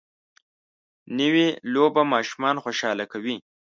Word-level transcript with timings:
نوې 1.19 1.47
لوبه 1.73 2.03
ماشومان 2.13 2.55
خوشحاله 2.63 3.05
کوي 3.13 3.35